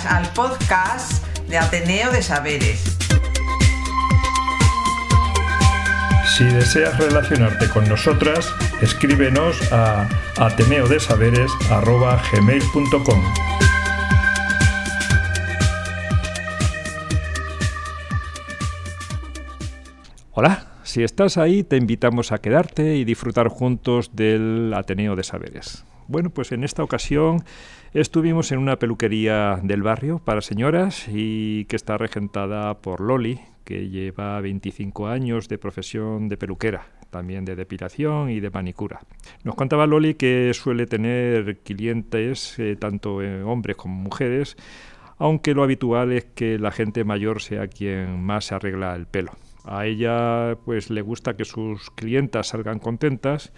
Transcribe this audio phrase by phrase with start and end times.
[0.00, 2.96] Bienvenidas al podcast de Ateneo de Saberes.
[6.36, 10.08] Si deseas relacionarte con nosotras, escríbenos a
[10.38, 13.22] ateneodesaberes.gmail.com
[20.32, 25.84] Hola, si estás ahí te invitamos a quedarte y disfrutar juntos del Ateneo de Saberes.
[26.10, 27.44] Bueno, pues en esta ocasión
[27.94, 33.88] estuvimos en una peluquería del barrio para señoras y que está regentada por Loli, que
[33.88, 39.02] lleva 25 años de profesión de peluquera, también de depilación y de manicura.
[39.44, 44.56] Nos contaba Loli que suele tener clientes, eh, tanto eh, hombres como mujeres,
[45.16, 49.30] aunque lo habitual es que la gente mayor sea quien más se arregla el pelo.
[49.64, 53.52] A ella pues le gusta que sus clientas salgan contentas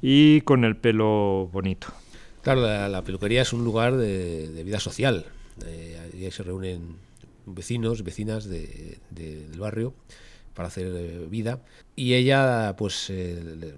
[0.00, 1.88] y con el pelo bonito.
[2.42, 5.26] Claro, la, peluquería es un lugar de, vida social.
[5.64, 6.96] ahí se reúnen
[7.46, 9.94] vecinos, vecinas del barrio
[10.58, 11.62] para hacer eh, vida.
[11.94, 13.74] Y ella, pues, eh,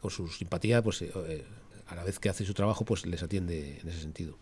[0.00, 1.44] con su simpatía, pues, eh,
[1.88, 4.38] a la vez que hace su trabajo, pues les atiende en ese sentido.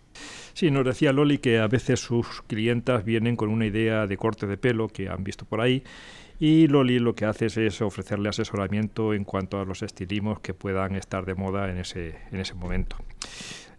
[0.52, 4.46] Sí, nos decía Loli que a veces sus clientas vienen con una idea de corte
[4.46, 5.82] de pelo que han visto por ahí
[6.42, 10.96] y Loli lo que hace es ofrecerle asesoramiento en cuanto a los estilismos que puedan
[10.96, 12.96] estar de moda en ese, en ese momento.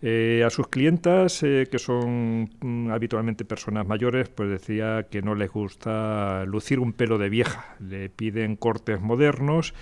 [0.02, 5.36] Eh, a sus clientas, eh, que son mm, habitualmente personas mayores, pues decía que no
[5.36, 7.76] les gusta lucir un pelo de vieja.
[7.82, 9.74] Le piden cortes modernos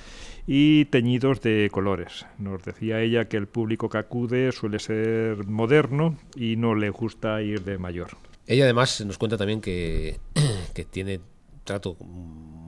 [0.47, 2.25] y teñidos de colores.
[2.39, 7.43] Nos decía ella que el público que acude suele ser moderno y no le gusta
[7.43, 8.17] ir de mayor.
[8.47, 10.19] Ella además nos cuenta también que,
[10.73, 11.19] que tiene
[11.63, 11.95] trato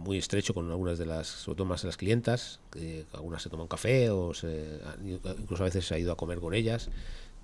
[0.04, 3.50] muy estrecho con algunas de las, sobre todo más de las clientas, que algunas se
[3.50, 4.32] toman café o
[5.40, 6.90] incluso a veces se ha ido a comer con ellas.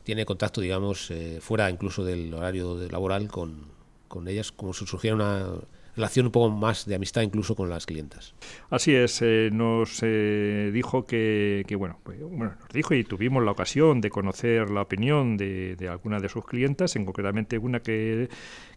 [0.04, 3.66] Tiene contacto, digamos, eh, fuera incluso del horario laboral con,
[4.08, 5.46] con ellas, como si surgiera una
[5.96, 8.34] relación un poco más de amistad incluso con las clientas.
[8.70, 13.44] Así es, eh, nos eh, dijo que, que bueno, pues, bueno, nos dijo y tuvimos
[13.44, 17.82] la ocasión de conocer la opinión de, de algunas de sus clientas, en concretamente una
[17.82, 18.30] que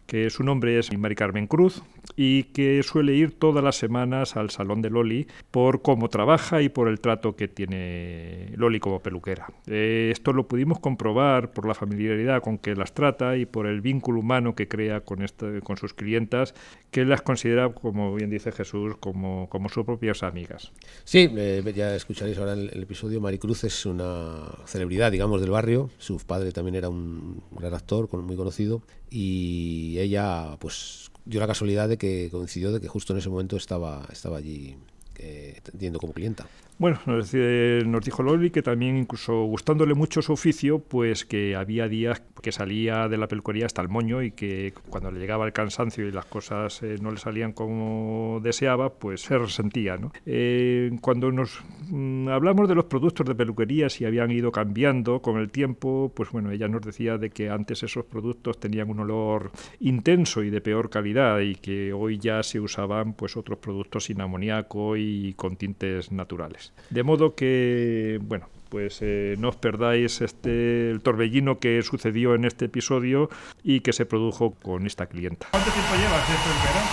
[0.05, 1.81] que su nombre es Mari Carmen Cruz
[2.15, 6.69] y que suele ir todas las semanas al salón de Loli por cómo trabaja y
[6.69, 9.47] por el trato que tiene Loli como peluquera.
[9.67, 13.81] Eh, esto lo pudimos comprobar por la familiaridad con que las trata y por el
[13.81, 15.25] vínculo humano que crea con,
[15.63, 16.53] con sus clientas,
[16.91, 20.71] que las considera, como bien dice Jesús, como, como sus propias amigas.
[21.05, 23.21] Sí, eh, ya escucharéis ahora el, el episodio.
[23.21, 25.89] Maricruz es una celebridad, digamos, del barrio.
[25.97, 31.87] Su padre también era un gran actor, muy conocido y ella pues dio la casualidad
[31.89, 34.77] de que coincidió de que justo en ese momento estaba, estaba allí
[35.17, 35.61] eh,
[35.99, 36.47] como clienta.
[36.79, 42.23] Bueno, nos, dijo Loli que también, incluso gustándole mucho su oficio, pues que había días
[42.41, 46.07] que salía de la peluquería hasta el moño y que cuando le llegaba el cansancio
[46.07, 49.97] y las cosas eh, no le salían como deseaba, pues se resentía.
[49.97, 50.11] ¿no?
[50.25, 55.37] Eh, cuando nos mm, hablamos de los productos de peluquería, si habían ido cambiando con
[55.37, 59.51] el tiempo, pues bueno, ella nos decía de que antes esos productos tenían un olor
[59.79, 64.21] intenso y de peor calidad y que hoy ya se usaban pues otros productos sin
[64.21, 66.62] amoníaco y con tintes naturales.
[66.89, 72.41] De modo que, bueno, pues eh, no os perdáis este, el torbellino que sucedió en
[72.41, 73.29] este episodio
[73.61, 75.45] y que se produjo con esta clienta.
[75.53, 76.89] ¿Cuánto tiempo llevas esto en verano?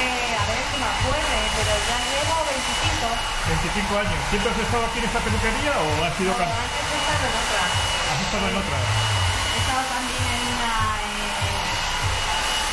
[0.00, 3.04] Eh, a ver si me acuerdo, pero ya llevo 25.
[3.52, 4.16] 25 años.
[4.32, 6.32] ¿Siempre has estado aquí en esta peluquería o has sido...
[6.32, 7.62] No, antes he estado en otra.
[7.68, 8.78] ¿Has estado en otra?
[8.80, 10.72] He estado también en una...
[11.04, 11.68] Eh,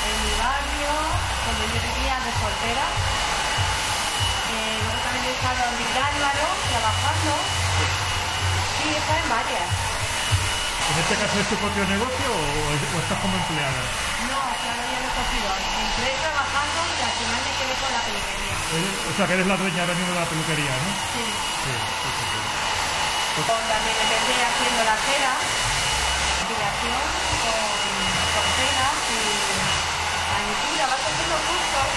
[0.07, 0.91] en mi barrio,
[1.47, 2.87] donde yo vivía de soltera
[6.79, 7.31] trabajando.
[8.79, 9.69] Sí, estado en varias.
[10.89, 13.83] ¿En este caso es tu propio negocio o, estás como empleada?
[14.25, 15.49] No, claro, ya lo he cogido.
[15.59, 18.55] Entré trabajando y al final me quedé con la peluquería.
[19.11, 20.89] O sea, que eres la dueña ahora mismo de la peluquería, ¿no?
[21.13, 21.25] Sí.
[21.29, 22.25] Sí, sí, sí.
[22.31, 23.41] sí.
[23.43, 25.33] También empecé haciendo la cera,
[26.41, 27.01] depilación
[27.43, 27.63] con,
[28.33, 29.21] con cera y
[30.31, 31.89] manicura, vas haciendo cursos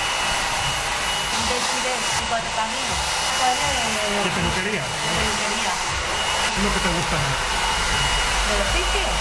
[1.53, 4.85] de y ¿Qué peluquería?
[4.87, 5.73] Peluquería.
[5.75, 7.39] ¿Qué es lo que te gusta más?
[7.43, 9.15] ¿De los sitios?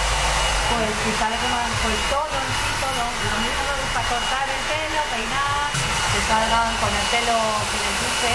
[0.72, 3.02] Pues sale como pues todo, sí, todo.
[3.02, 7.96] Lo mismo me gusta cortar el pelo, peinar, que salgan con el pelo que les
[7.98, 8.32] guste.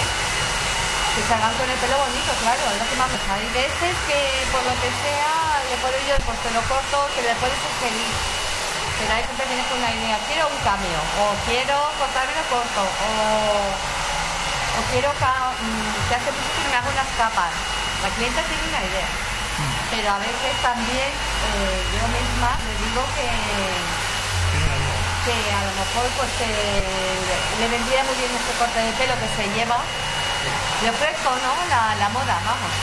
[1.15, 3.31] Que salgan con el pelo bonito, claro, es lo que más me gusta.
[3.39, 4.19] Hay veces que
[4.51, 5.33] por lo que sea,
[5.71, 8.11] le puedo yo, pues te lo corto, que le puedes sugerir.
[8.99, 13.96] pero que viene con una idea, quiero un cambio, o quiero cortármelo corto, o,
[14.77, 17.51] o quiero ca- mm, que hace mucho que me hago unas capas.
[18.03, 19.09] La clienta tiene una idea,
[19.89, 23.25] pero a veces también eh, yo misma le digo que,
[25.25, 26.85] que a lo mejor pues eh,
[27.59, 29.81] le vendría muy bien este corte de pelo que se lleva.
[30.85, 31.53] Le ofrezco, ¿no?
[31.73, 32.73] La, la moda, vamos.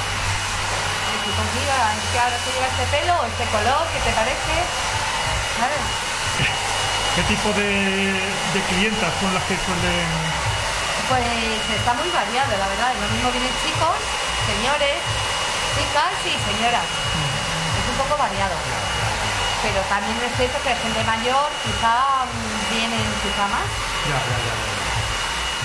[1.15, 4.55] Y es que ahora se lleva este pelo o este color, ¿qué te parece?
[5.57, 5.83] ¿Sabes?
[7.15, 8.19] ¿Qué tipo de,
[8.53, 10.11] de clientas son las que suelen...?
[11.09, 11.25] Pues
[11.77, 12.91] está muy variado, la verdad.
[12.97, 13.97] Lo mismo vienen chicos,
[14.49, 14.97] señores,
[15.77, 16.85] chicas y señoras.
[16.85, 18.57] Es un poco variado.
[19.63, 22.25] Pero también es cierto que gente mayor quizá
[22.73, 23.65] vienen quizá más,
[24.09, 24.55] Ya, ya, ya.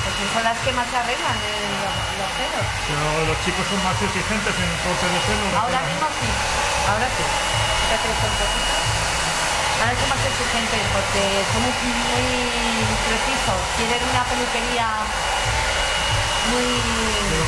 [0.08, 2.66] porque son las que más se arreglan eh, los, los pelos.
[2.88, 5.44] Pero los chicos son más exigentes en el corte de pelo.
[5.52, 5.56] ¿no?
[5.68, 6.30] Ahora mismo sí,
[6.88, 7.24] ahora sí.
[9.80, 11.24] Son más exigentes porque
[11.56, 13.60] son muy, muy precisos.
[13.80, 14.88] Quieren una peluquería
[16.52, 16.68] muy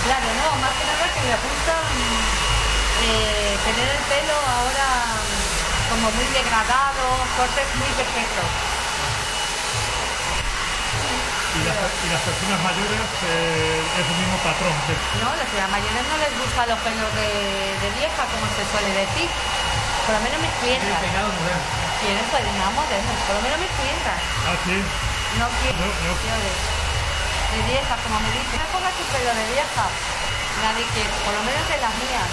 [0.07, 0.47] claro, ¿no?
[0.63, 1.75] Más que nada que le gusta
[3.03, 4.87] eh, tener el pelo ahora
[5.91, 7.03] como muy degradado,
[7.35, 8.47] cortes muy perfectos.
[11.51, 14.71] Y las, y las personas mayores eh, es el mismo patrón.
[15.19, 17.27] No, las señoras mayores no les gustan los pelos de,
[17.75, 19.27] de vieja, como se suele decir.
[20.07, 20.55] Por lo menos mis
[22.01, 22.27] clientas.
[22.31, 24.19] Quieren peinados modernos, por lo menos mis clientas.
[24.49, 24.75] Ah, sí.
[25.37, 26.11] No quiero, No, no.
[26.17, 26.57] señores.
[27.51, 29.85] De vieja, como me dicen, no pongas tu pelo de vieja.
[30.63, 32.29] Nadie quiere, por lo menos de las mías.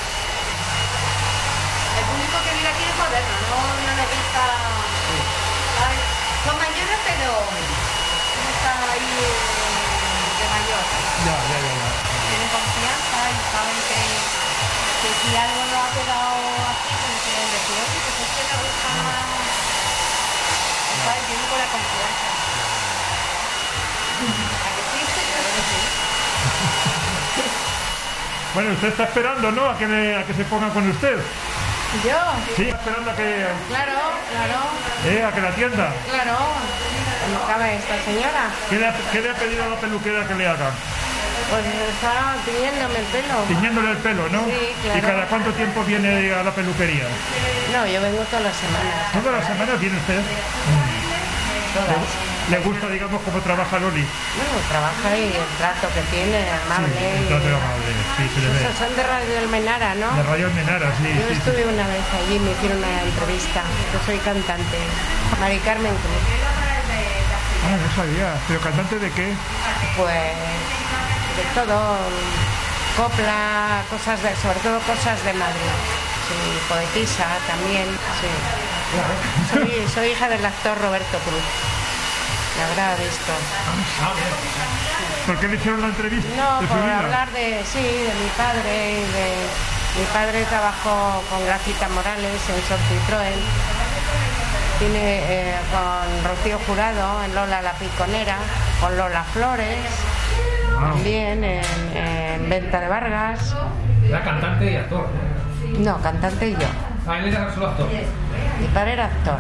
[1.99, 4.44] El público que viene aquí es moderno, no, no gusta.
[5.82, 5.97] Ay,
[6.47, 10.85] son mayores, pero no está ahí eh, de mayor.
[11.26, 11.73] Ya, ya, ya.
[11.82, 11.91] ya.
[12.31, 14.00] Tienen confianza y saben que,
[15.03, 16.38] que si algo no ha quedado
[16.70, 19.26] así, pues quieren decir, oye, pues es que me gusta más.
[21.03, 21.23] ¿Sabes?
[21.26, 22.29] Vienen con la confianza.
[22.38, 22.47] ¿A que sí?
[23.27, 24.07] Claro que sí.
[28.55, 29.70] Bueno, usted está esperando, ¿no?
[29.70, 31.17] A que, le- a que se ponga con usted.
[32.05, 32.17] Yo,
[32.56, 33.93] Sí, está esperando a que, claro,
[34.32, 34.59] claro,
[35.06, 35.93] eh, a que la atienda.
[36.11, 36.37] claro.
[37.29, 38.50] ¿Cómo cabe esta señora?
[38.70, 40.70] ¿Qué le, ha, qué le ha pedido a la peluquera que le haga?
[41.50, 43.35] Pues está tiñéndome el pelo.
[43.49, 44.44] Tiñéndole el pelo, ¿no?
[44.47, 44.99] Sí, claro.
[44.99, 47.05] ¿Y cada cuánto tiempo viene a la peluquería?
[47.73, 49.12] No, yo vengo todas las semanas.
[49.12, 50.20] ¿Todas las semanas viene usted?
[51.75, 52.38] Todas.
[52.50, 54.00] ¿Le gusta, digamos, cómo trabaja Loli?
[54.00, 56.97] Bueno, trabaja y el trato que tiene, amable.
[56.97, 58.56] El y- trato amable, sí, se le ve.
[58.65, 60.09] Esos son de Radio Almenara, ¿no?
[60.17, 61.35] De Radio Almenara, sí, Yo sí, sí.
[61.45, 63.61] estuve una vez allí, me hicieron una entrevista.
[63.93, 64.79] Yo soy cantante,
[65.41, 66.25] Mari Carmen Cruz.
[67.69, 68.33] Ah, no sabía.
[68.49, 69.29] ¿Pero cantante de qué?
[70.01, 70.33] Pues
[71.37, 71.99] de todo,
[72.97, 75.75] copla, cosas de, sobre todo cosas de Madrid.
[76.33, 77.85] Sí, poetisa también,
[78.21, 78.31] sí.
[79.53, 81.44] Soy, soy hija del actor Roberto Cruz.
[82.58, 83.32] Habrá visto.
[85.26, 86.99] ¿Por qué le hicieron la entrevista No, de por vida?
[86.99, 89.34] hablar de, sí, de mi padre y de...
[89.99, 93.40] Mi padre trabajó con Gracita Morales en Sor Citroën.
[94.78, 98.37] Tiene eh, con Rocío Jurado en Lola la Piconera,
[98.81, 99.79] con Lola Flores,
[100.81, 100.91] Ah.
[100.93, 101.65] también en,
[101.96, 103.53] en Venta de Vargas.
[104.06, 105.08] Era cantante y actor.
[105.79, 106.69] No, cantante y yo.
[107.08, 107.88] Ah, él era solo actor.
[108.60, 109.38] Mi padre era actor.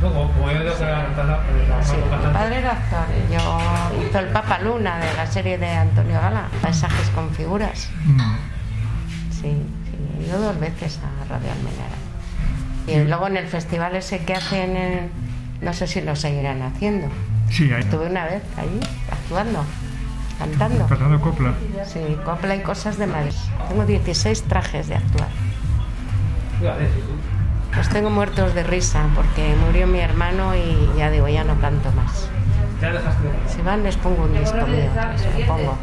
[0.00, 3.06] Como, yo digo que Sí, mi padre era actor.
[3.32, 7.88] Yo hizo el Papa Luna de la serie de Antonio Gala, Paisajes con figuras.
[8.04, 8.18] Mm.
[9.30, 11.96] Sí, sí, he ido dos veces a Radio Almenara.
[12.86, 15.10] Y luego en el festival ese que hacen, en-
[15.62, 17.08] no sé si lo seguirán haciendo.
[17.50, 17.80] Sí, ahí.
[17.80, 19.64] Estuve una vez allí actuando,
[20.38, 20.86] cantando.
[20.86, 21.54] Cantando copla.
[21.86, 23.32] Sí, copla y cosas de Madrid.
[23.68, 25.28] Tengo 16 trajes de actuar.
[27.76, 31.92] Los tengo muertos de risa porque murió mi hermano y ya digo, ya no canto
[31.92, 32.28] más.
[33.48, 34.90] Si van les pongo un disco mío,
[35.38, 35.78] lo pongo.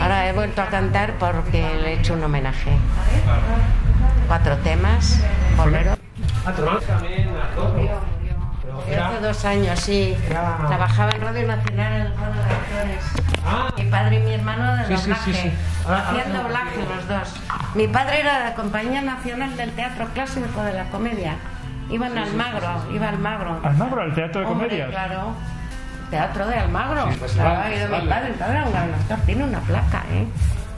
[0.00, 2.70] Ahora he vuelto a cantar porque le he hecho un homenaje.
[4.26, 5.22] Cuatro temas,
[5.56, 5.96] bolero.
[8.86, 10.16] Murió hace dos años, sí.
[10.28, 13.04] Trabajaba en Radio Nacional en el foro de actores.
[13.46, 15.32] Ah, Mi padre y mi hermano de Sí, doblaje.
[15.32, 15.52] sí, sí.
[15.84, 17.34] Ahora- ahora Hacían doblaje los dos.
[17.74, 21.36] Mi padre era de la Compañía Nacional del Teatro Clásico de la Comedia.
[21.90, 23.60] Iban al Magro, iba al Magro.
[23.64, 24.88] Almagro, al teatro de Hombre, comedia.
[24.88, 25.32] claro.
[26.10, 27.10] Teatro de Almagro.
[27.12, 28.30] Sí, pues, Claro, vale, ha ido mi padre.
[28.30, 29.18] Mi padre era un gran actor.
[29.26, 30.26] Tiene una placa, ¿eh?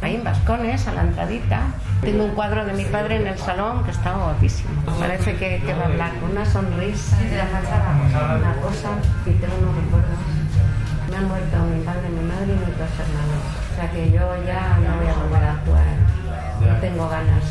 [0.03, 1.67] Ahí en Vascones, a la entradita.
[2.01, 4.71] Tengo un cuadro de mi padre en el salón que está guapísimo.
[4.99, 7.19] Parece que, que va a hablar con una sonrisa.
[7.37, 8.89] La fachada, una cosa
[9.27, 10.19] y tengo unos recuerdos.
[11.11, 13.43] Me han muerto mi padre, mi madre y mis dos hermanos.
[13.73, 15.85] O sea que yo ya no voy a volver a actuar.
[16.61, 17.45] No tengo ganas.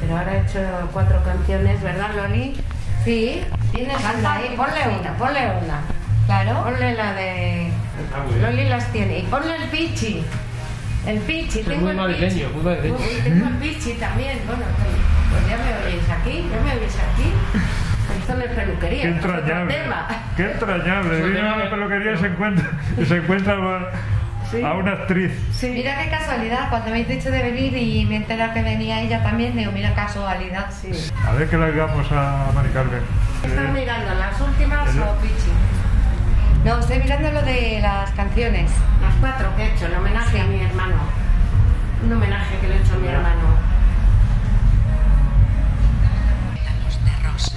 [0.00, 0.60] Pero ahora he hecho
[0.92, 2.54] cuatro canciones, ¿verdad, Loli?
[3.04, 5.80] Sí, Tienes Canta una ahí, ponle una, ponle una.
[6.26, 6.62] Claro.
[6.64, 7.72] Ponle la de.
[8.40, 9.20] Loli las tiene.
[9.20, 10.24] Y ponle el pichi.
[11.06, 12.54] El pichi, Es tengo muy el madrileño, pichi.
[12.54, 12.94] muy madrileño.
[12.96, 14.38] Uy, tengo el pichi también.
[14.46, 14.62] Bueno,
[15.30, 17.32] pues ya me oís aquí, ya me oís aquí.
[18.20, 19.02] Esto no es peluquería.
[19.02, 19.74] Qué es entrañable.
[20.36, 21.22] Qué entrañable.
[21.28, 23.90] Viene a que- peluquería y se encuentra, y se encuentra a,
[24.50, 24.62] Sí.
[24.62, 25.32] a una actriz.
[25.62, 29.00] Mira qué casualidad, cuando me habéis dicho de venir y me he enterado que venía
[29.00, 30.70] ella también, digo, mira casualidad.
[30.70, 30.90] Sí.
[31.26, 33.00] A ver qué le digamos a Mari Carmen.
[33.44, 35.50] ¿Estás Eh, mirando las últimas el- o pichi?
[36.64, 38.70] No, estoy mirando lo de las canciones.
[39.00, 40.94] Las cuatro que he hecho, el homenaje a mi hermano.
[42.04, 43.58] Un homenaje que le he hecho a mi hermano.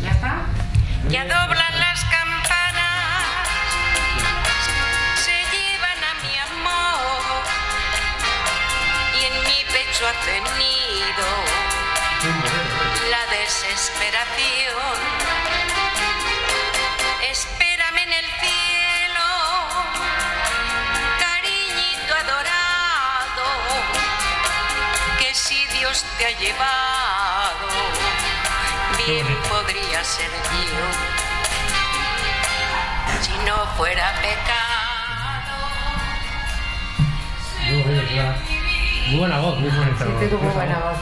[0.01, 0.37] ¿Ya está?
[1.09, 3.21] Ya doblan las campanas,
[5.23, 7.43] se llevan a mi amor
[9.13, 11.27] y en mi pecho hace nido
[13.11, 15.54] la desesperación.
[25.95, 27.67] Dios te ha llevado,
[29.07, 30.87] bien podría ser yo.
[33.21, 35.55] Si no fuera pecado.
[39.07, 40.05] Muy buena voz, muy bonita.
[40.05, 40.97] Sí, tengo muy buena voz.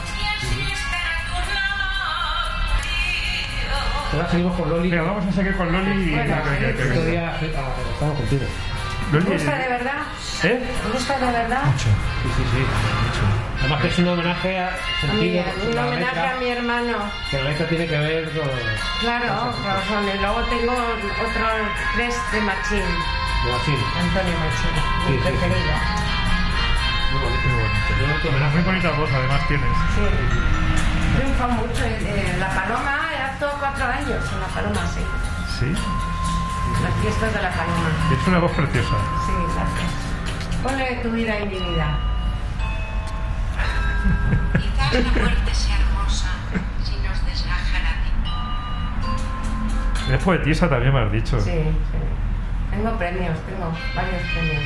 [4.12, 4.90] Ahora seguimos con Loli.
[4.90, 8.46] Venga, vamos a seguir con Loli y Bueno, día ah, estamos contigo.
[9.12, 10.02] ¿Te gusta de verdad?
[10.42, 10.76] ¿Eh?
[10.82, 11.62] ¿Te gusta de verdad?
[11.78, 11.88] Sí,
[12.36, 12.64] sí, sí.
[13.60, 16.96] Además que es un homenaje a un homenaje letra, a mi hermano.
[17.30, 18.48] Que la letra tiene que ver con.
[19.00, 20.04] Claro, razón.
[20.14, 21.52] Y luego tengo otros
[21.94, 22.82] tres de Machín.
[23.42, 23.78] con Machín.
[24.00, 25.22] Antonio Machín, mi Sí, sí, sí.
[25.24, 25.74] preferido.
[27.12, 27.48] Muy bonito.
[27.88, 28.28] Qué bonito.
[28.36, 29.70] Una muy bonita voz además tienes.
[29.94, 31.16] Sí.
[31.16, 31.84] Triunfa mucho.
[31.84, 35.00] Eh, la Paloma, he actuado cuatro años en la Paloma, sí.
[35.60, 35.74] Sí.
[36.82, 37.90] Las fiestas de la Paloma.
[38.12, 38.96] Es una voz preciosa.
[39.26, 39.90] Sí, gracias.
[40.62, 41.98] Ponle tu vida y mi vida.
[44.52, 46.28] Quizás la muerte sea hermosa
[46.82, 47.92] si nos desgaja la
[50.08, 50.16] vida.
[50.16, 51.40] Es poetisa también me has dicho.
[51.40, 51.74] Sí, sí.
[52.70, 54.64] Tengo premios, tengo varios premios.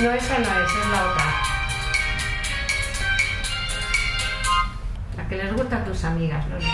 [0.00, 1.24] No, esa no es, es la otra.
[5.16, 6.66] La que les gusta a tus amigas, Loli.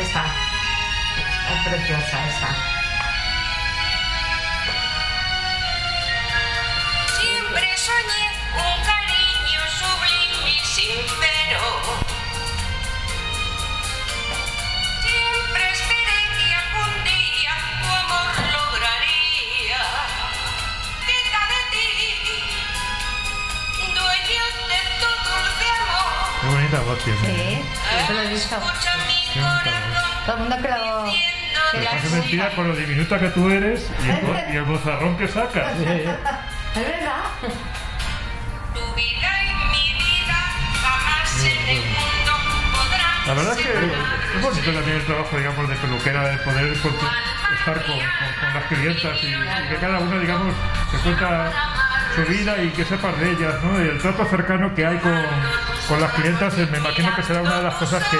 [0.00, 0.24] Esa.
[0.24, 2.77] Es preciosa esa.
[26.70, 27.18] Bonita voz tiene.
[27.20, 27.62] Sí,
[28.08, 28.56] yo lo he visto.
[28.56, 31.04] Escucha mi Qué bonita corazón Todo el mundo que lo...
[31.72, 34.56] que Me la parece mentira con lo diminuta que tú eres y el, vo- y
[34.56, 35.72] el bozarrón que sacas.
[35.78, 37.24] Es verdad.
[38.74, 40.36] tu vida y mi vida
[40.82, 42.32] jamás en el mundo
[42.76, 43.72] podrán La verdad es que
[44.36, 46.94] es bonito también el trabajo, digamos, de peluquera, de poder pues,
[47.58, 50.54] estar con, con- con las clientas y, y que cada una, digamos,
[50.92, 51.50] se cuenta
[52.14, 53.84] su vida y que sepas de ellas, ¿no?
[53.84, 55.24] Y el trato cercano que hay con,
[55.88, 58.16] con las clientas, eh, me imagino que será una de las cosas que,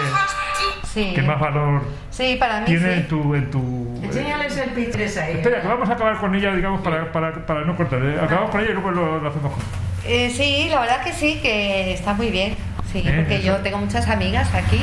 [0.88, 1.12] Sí.
[1.14, 3.00] que más valor Sí, para mí tiene sí.
[3.00, 3.34] en tu...
[3.34, 5.34] En tu eh, Enséñales el pitres ahí.
[5.34, 8.00] Espera, que vamos a acabar con ella, digamos, para, para, para no cortar.
[8.02, 8.18] ¿eh?
[8.20, 9.68] Acabamos con ella y luego lo, lo hacemos juntos.
[10.04, 12.56] Eh, sí, la verdad que sí, que está muy bien.
[12.92, 14.82] Sí, Eh, porque yo tengo muchas amigas aquí.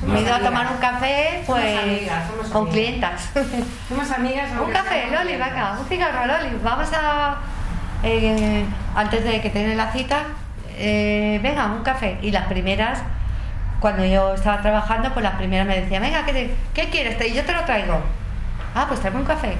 [0.00, 2.72] Somos Me he ido a tomar un café, Somos pues, amigas, somos con amigas.
[2.74, 3.30] clientas.
[3.88, 4.48] Somos amigas.
[4.64, 6.56] un café, Loli, venga, un cigarro, Loli.
[6.64, 7.36] Vamos a...
[8.02, 8.64] eh,
[8.96, 10.24] antes de que tenga la cita,
[10.76, 12.18] eh, venga, un café.
[12.22, 13.02] Y las primeras,
[13.80, 17.18] cuando yo estaba trabajando, pues las primeras me decían, venga, ¿qué, te- qué quieres?
[17.18, 18.00] Te- Y yo te lo traigo.
[18.74, 19.54] Ah, pues tráeme un café.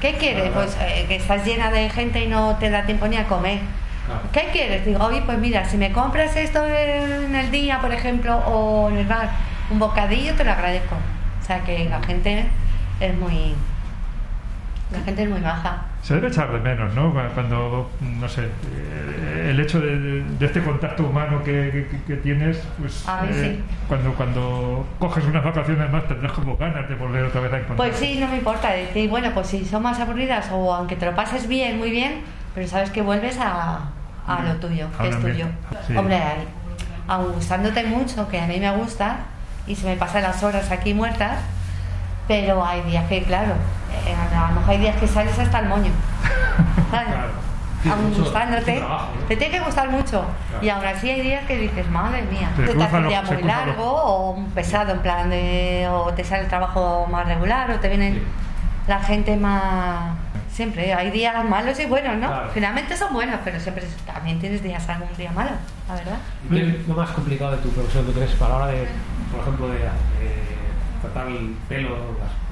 [0.00, 0.50] ¿Qué quieres?
[0.52, 3.58] Pues eh, que estás llena de gente y no te da tiempo ni a comer.
[4.06, 4.20] Claro.
[4.32, 4.84] ¿Qué quieres?
[4.86, 8.96] Digo, oye, pues mira, si me compras esto en el día, por ejemplo, o en
[8.98, 9.30] el bar,
[9.70, 10.94] un bocadillo, te lo agradezco.
[11.40, 12.46] O sea que la gente
[12.98, 13.54] es muy...
[14.92, 15.82] La gente es muy baja.
[16.02, 17.12] Se debe echar de menos, ¿no?
[17.12, 18.48] Cu- Cuando, no sé, eh,
[19.48, 23.28] el hecho de, de- de este contacto humano que, que- que tienes, pues A mí
[23.32, 23.62] sí.
[23.88, 27.76] cuando, cuando coges unas vacaciones más tendrás como ganas de volver otra vez a encontrar.
[27.76, 31.06] Pues sí, no me importa decir, bueno, pues si son más aburridas o aunque te
[31.06, 32.22] lo pases bien, muy bien,
[32.54, 33.80] pero sabes que vuelves a,
[34.26, 35.46] a lo tuyo, que es tuyo.
[35.86, 35.96] sí.
[35.96, 36.44] Hombre, ahí,
[37.08, 39.18] aun gustándote mucho, que a mí me gusta,
[39.66, 41.38] y se me pasan las horas aquí muertas,
[42.28, 43.54] pero hay días que, claro,
[44.06, 45.90] eh, a lo mejor hay días que sales hasta el moño.
[46.90, 47.08] ¿sabes?
[47.14, 47.49] Claro.
[47.88, 49.26] Aún gustándote, trabajo, ¿no?
[49.26, 50.24] te tiene que gustar mucho.
[50.60, 53.44] Y aún así hay días que dices, madre mía, te, hace un día muy los-
[53.44, 57.78] largo o un pesado, en plan de, o te sale el trabajo más regular o
[57.80, 58.22] te vienen Sí.
[58.88, 60.16] la gente más...
[60.50, 62.26] Siempre hay días malos y buenos, ¿no?
[62.26, 62.50] Claro.
[62.52, 65.50] Finalmente son buenos, pero siempre también tienes días algún día malo,
[65.88, 66.16] la verdad.
[66.50, 68.88] ¿Y qué es lo más complicado de tu profesión tú crees para la hora de,
[69.30, 70.56] por ejemplo, de, eh,
[71.00, 71.96] tratar el pelo,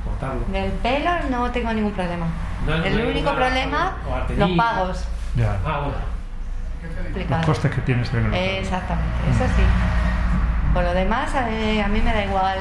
[0.05, 0.41] cortarlo?
[0.51, 2.27] Del pelo no tengo ningún problema.
[2.67, 3.97] No el único problema,
[4.37, 5.05] los pagos.
[5.39, 5.57] Ya.
[5.65, 7.29] Ah, bueno.
[7.29, 9.63] Los costes que tienes en el Exactamente, eso sí.
[10.75, 12.59] Por lo demás, eh, a mí me da igual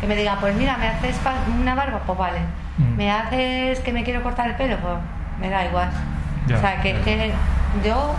[0.00, 1.16] que me digan, pues mira, me haces
[1.60, 2.40] una barba, pues vale.
[2.76, 2.96] Mm.
[2.96, 4.94] Me haces que me quiero cortar el pelo, pues
[5.40, 5.90] me da igual.
[6.46, 7.32] Ya, o sea, que, que
[7.84, 8.14] yo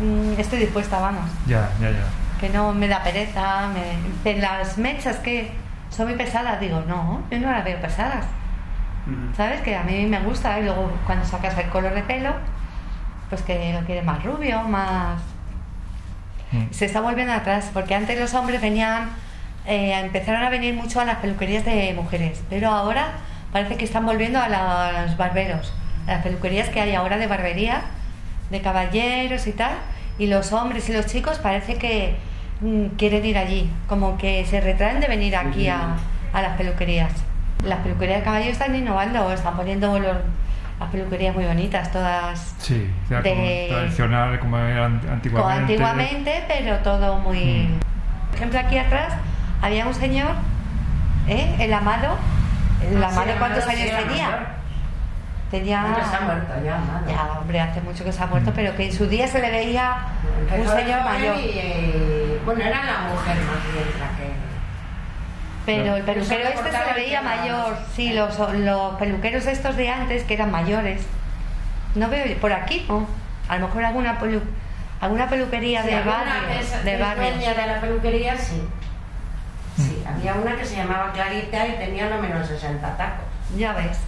[0.00, 1.30] mm, estoy dispuesta, vamos.
[1.46, 2.04] Ya, ya, ya.
[2.38, 3.68] Que no me da pereza.
[3.68, 4.30] Me...
[4.30, 5.52] de las mechas que
[5.88, 8.26] son muy pesadas, digo, no, yo no las veo pesadas.
[9.36, 9.62] ¿Sabes?
[9.62, 12.34] Que a mí me gusta y luego cuando sacas el color de pelo,
[13.32, 15.18] pues que lo quieres más rubio, más...
[16.52, 16.64] Mm.
[16.70, 19.08] Se está volviendo atrás, porque antes los hombres venían,
[19.64, 23.12] eh, empezaron a venir mucho a las peluquerías de mujeres, pero ahora
[23.50, 25.72] parece que están volviendo a, la- a los barberos,
[26.06, 27.80] a las peluquerías que hay ahora de barbería,
[28.50, 29.72] de caballeros y tal,
[30.18, 32.16] y los hombres y los chicos parece que
[32.60, 35.96] mm, quieren ir allí, como que se retraen de venir aquí a,
[36.34, 37.12] a las peluquerías.
[37.64, 40.18] Las peluquerías de caballeros están innovando, están poniendo los-
[40.82, 46.44] las peluquerías muy bonitas, todas Sí, De- como tradicional, como era como antiguamente.
[46.48, 47.68] pero todo muy...
[47.68, 47.78] Mm.
[48.28, 49.14] Por ejemplo, aquí atrás
[49.60, 50.32] había un señor,
[51.28, 51.54] ¿eh?
[51.58, 52.16] el amado.
[52.82, 54.46] ¿El Ah, sí, amado cuántos sí años tenía?
[55.50, 55.84] Tenía...
[55.98, 57.06] Ya se ha muerto, ya, Amado.
[57.08, 58.54] Ya, hombre, hace mucho que se ha muerto, Mm.
[58.54, 59.96] pero que en su día se le veía
[60.48, 61.36] un Empezó señor mayor.
[61.36, 64.41] Y, bueno, era la mujer más bien la que.
[65.66, 67.76] Pero el peluquero este se le veía mayor.
[67.94, 71.02] Sí, los, los peluqueros estos de antes, que eran mayores.
[71.94, 73.06] No veo, por aquí no.
[73.48, 74.42] A lo mejor alguna, pelu-
[75.00, 76.32] alguna peluquería Sí, de barrio.
[76.58, 77.22] es- de barrio.
[77.32, 78.62] dueña de la peluquería, sí.
[79.76, 83.24] Sí, había una que se llamaba Clarita y tenía lo menos 60 tacos.
[83.56, 83.98] Ya ves.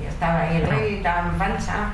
[0.00, 1.90] Y estaba ahí el rey tan pancha.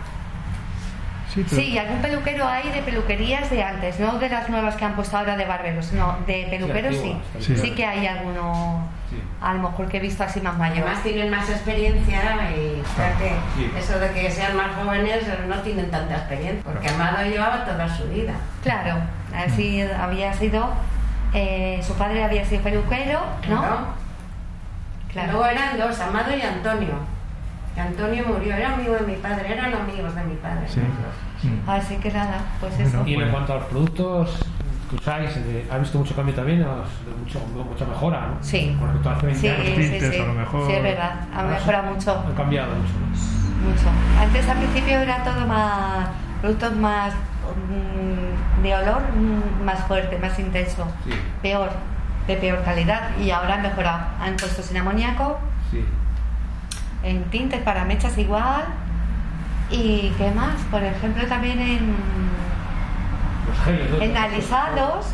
[1.36, 4.74] Sí, pero- Sí, y algún peluquero hay de peluquerías de antes, no de las nuevas
[4.74, 7.16] que han puesto ahora de barberos, no, de peluqueros sí.
[7.38, 7.76] Sí, antiguas.
[7.76, 9.22] que hay alguno, Sí.
[9.40, 10.78] a lo mejor que he visto así más mayor.
[10.86, 12.22] Además tienen más experiencia
[12.56, 13.70] y o sea que Sí.
[13.78, 18.08] eso de que sean más jóvenes no tienen tanta experiencia, porque Amado llevaba toda su
[18.08, 18.32] vida.
[18.62, 18.94] Claro,
[19.36, 20.70] así había sido,
[21.34, 23.94] eh, su padre había sido peluquero, ¿no?
[25.12, 25.32] Claro.
[25.32, 26.94] Luego eran dos, Amado y Antonio.
[27.74, 30.66] Que Antonio murió, era amigo de mi padre, eran amigos de mi padre.
[30.66, 30.80] Sí.
[31.46, 31.68] Mm.
[31.70, 32.88] Así que nada, pues Bueno.
[32.88, 33.02] eso.
[33.06, 33.32] Y en Bueno.
[33.32, 34.38] cuanto a los productos
[34.90, 35.30] que usáis,
[35.70, 36.62] ¿has visto mucho cambio también?
[36.62, 38.36] ¿Has- Mucho, mucha mejora, ¿no?
[38.40, 38.76] Sí.
[38.78, 39.66] Con respecto a hace 20 Sí, años.
[39.66, 40.66] sí, tintes, sí, a lo mejor.
[40.68, 42.24] sí, es verdad, ha mejorado mucho.
[42.28, 43.68] Han cambiado mucho, ¿no?
[43.70, 43.88] Mucho.
[44.20, 46.08] Antes al principio era todo más
[46.40, 51.10] productos más mm, de olor mm, más fuerte, más intenso, Sí.
[51.42, 51.70] peor,
[52.28, 53.98] de peor calidad y ahora han mejorado.
[54.20, 55.38] Han puesto sin amoníaco,
[55.72, 55.84] Sí.
[57.02, 58.64] en tintes para mechas igual
[59.70, 61.94] y qué más, por ejemplo también en,
[64.00, 65.06] en alisados,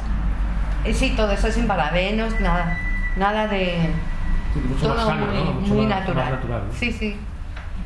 [0.84, 2.76] eh, sí, todo eso sin parabenos, nada,
[3.16, 3.90] nada de
[4.54, 5.52] Sí, mucho más todo sano, muy, ¿no?
[5.52, 6.24] Mucho muy más- natural.
[6.24, 6.74] más natural, ¿no?
[6.74, 7.16] Sí, sí.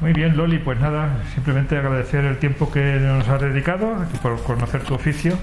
[0.00, 4.82] Muy bien, Loli, pues nada, simplemente agradecer el tiempo que nos has dedicado por conocer
[4.82, 5.38] tu oficio,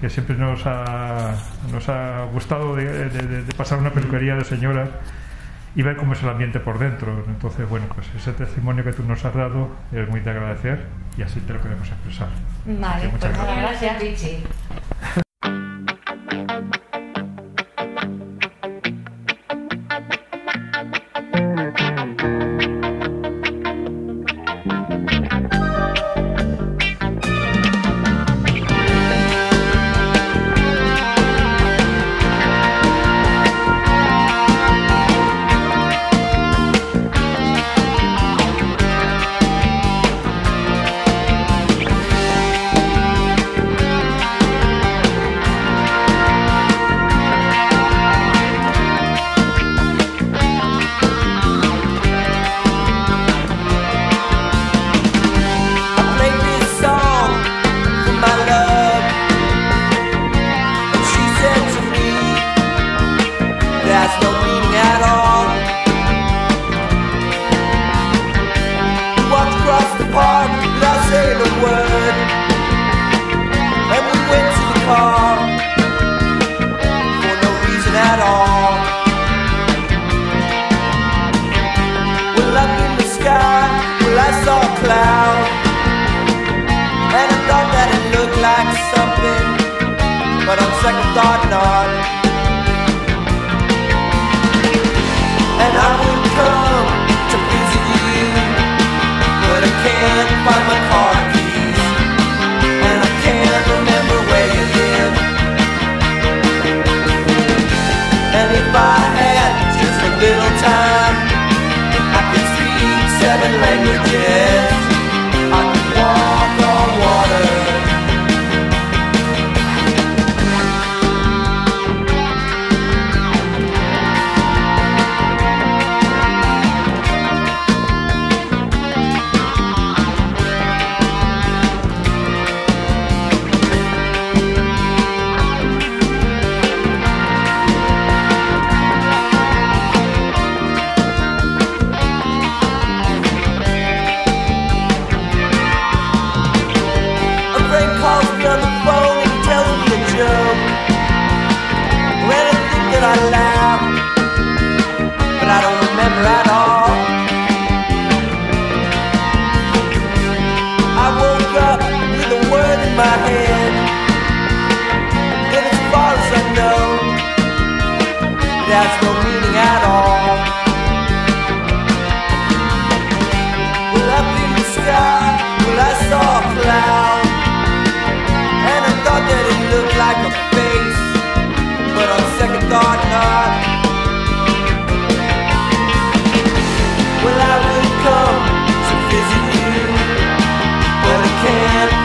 [0.00, 1.34] que siempre nos ha,
[1.72, 4.88] nos ha gustado de, de- de pasar una peluquería de señoras
[5.76, 7.22] y ver cómo es el ambiente por dentro.
[7.28, 10.86] Entonces, bueno, pues ese testimonio que tú nos has dado es muy de agradecer
[11.18, 12.28] y así te lo queremos expresar.
[12.64, 14.02] Vale, muchas pues Gracias, gracias.
[14.02, 14.42] Pichi.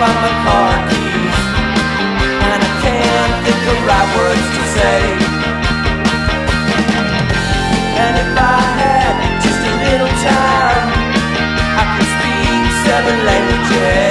[0.02, 1.38] about my car keys
[2.50, 5.00] And I can't think of right words to say.
[8.02, 9.14] And if I had
[9.46, 10.88] just a little time
[11.82, 14.11] I could speak seven languages.